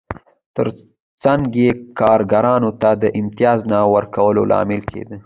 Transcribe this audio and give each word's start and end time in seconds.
ترڅنګ 0.55 1.41
یې 1.61 1.69
کارګرانو 1.99 2.71
ته 2.81 2.89
د 3.01 3.03
امتیاز 3.19 3.59
نه 3.71 3.79
ورکولو 3.95 4.41
لامل 4.51 4.81
کېده 4.89 5.15